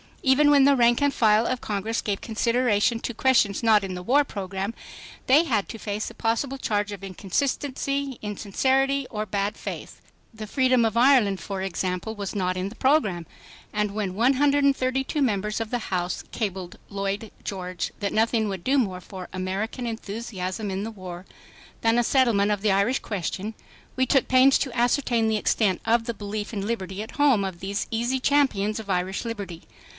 [0.23, 4.03] Even when the rank and file of Congress gave consideration to questions not in the
[4.03, 4.73] war program,
[5.27, 10.01] they had to face a possible charge of inconsistency, insincerity or bad faith.
[10.33, 13.25] The freedom of Ireland, for example, was not in the program.
[13.73, 19.01] And when 132 members of the House cabled Lloyd George that nothing would do more
[19.01, 21.25] for American enthusiasm in the war
[21.81, 23.53] than a settlement of the Irish question,
[23.95, 27.59] we took pains to ascertain the extent of the belief in liberty at home of
[27.59, 29.63] these easy champions of Irish liberty.